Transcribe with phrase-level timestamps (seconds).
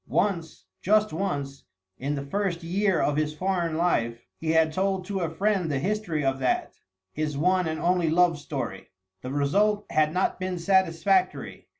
[0.07, 1.65] Once, just once,
[1.99, 5.77] in the first year of his foreign life, he had told to a friend the
[5.77, 6.73] history of that,
[7.13, 8.87] his one and only love story.
[9.21, 11.67] The result had not been satisfactory.